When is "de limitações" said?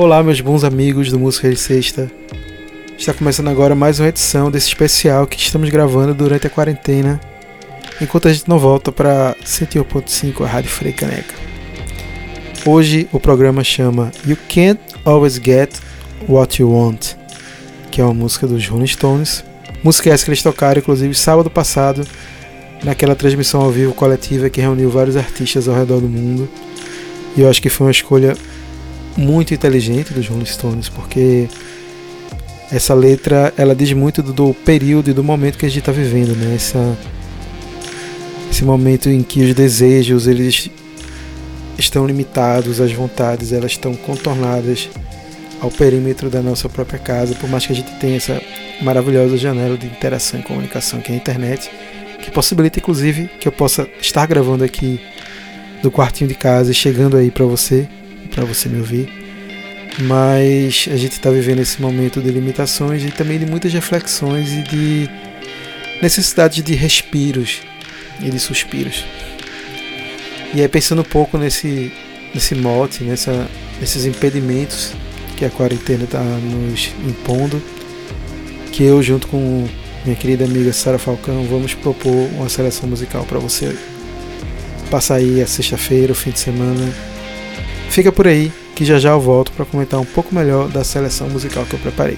62.22-63.04